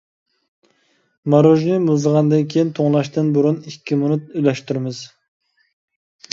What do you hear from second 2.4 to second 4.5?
كېيىن، توڭلاشتىن بۇرۇن ئىككى مىنۇت